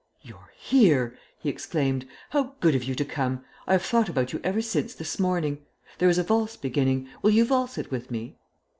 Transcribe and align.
"You're 0.23 0.49
here!" 0.57 1.15
he 1.37 1.47
exclaimed. 1.47 2.07
"How 2.31 2.55
good 2.59 2.73
of 2.73 2.83
you 2.83 2.95
to 2.95 3.05
come. 3.05 3.43
I 3.67 3.73
have 3.73 3.83
thought 3.83 4.09
about 4.09 4.33
you 4.33 4.41
ever 4.43 4.59
since 4.59 4.95
this 4.95 5.19
morning. 5.19 5.59
There 5.99 6.09
is 6.09 6.17
a 6.17 6.23
valse 6.23 6.57
beginning. 6.57 7.07
Will 7.21 7.29
you 7.29 7.45
valse 7.45 7.77
it 7.77 7.91
with 7.91 8.09
me?" 8.09 8.35